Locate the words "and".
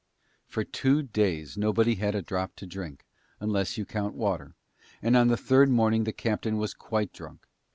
4.99-5.15